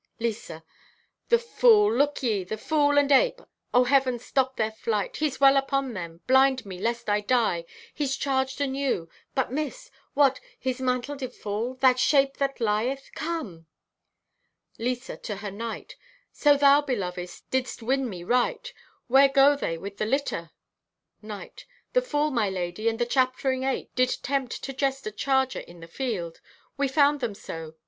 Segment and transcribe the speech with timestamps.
[0.19, 0.63] (Lisa)
[1.29, 1.93] "The fool!
[1.93, 3.39] Look ye, the fool and ape!
[3.71, 5.17] Oh heaven stop their flight!
[5.17, 6.21] He's well upon them!
[6.25, 7.65] Blind me, lest I die!
[7.93, 9.91] He's charged anew, but missed!
[10.15, 11.75] What, did his mantle fall?
[11.75, 13.11] That shape that lieth!
[13.13, 13.67] Come!"
[14.79, 15.97] (Lisa, to her knight)
[16.31, 18.73] "So, thou, beloved, didst win me right!
[19.05, 20.49] Where go they with the litter?"
[21.21, 25.59] (Knight) "The fool, my lady, and a chattering ape, did tempt to jest a charger
[25.59, 26.41] in the field.
[26.75, 27.75] We found them so.